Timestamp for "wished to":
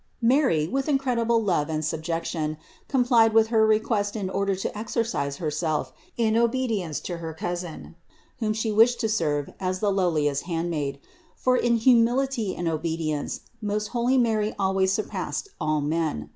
8.71-9.07